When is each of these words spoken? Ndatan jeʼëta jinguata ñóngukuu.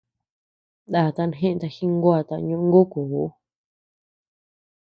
Ndatan 0.87 1.31
jeʼëta 1.39 1.67
jinguata 1.75 2.35
ñóngukuu. 2.47 3.25